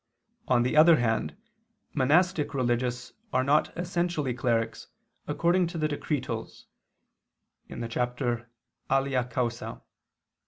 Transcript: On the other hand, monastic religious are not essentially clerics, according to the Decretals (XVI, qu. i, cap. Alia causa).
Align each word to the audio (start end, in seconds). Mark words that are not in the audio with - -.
On 0.47 0.63
the 0.63 0.75
other 0.75 0.95
hand, 0.95 1.37
monastic 1.93 2.55
religious 2.55 3.13
are 3.31 3.43
not 3.43 3.71
essentially 3.77 4.33
clerics, 4.33 4.87
according 5.27 5.67
to 5.67 5.77
the 5.77 5.87
Decretals 5.87 6.65
(XVI, 7.69 7.77
qu. 7.77 7.85
i, 8.33 8.35
cap. 8.39 8.47
Alia 8.91 9.23
causa). 9.25 9.83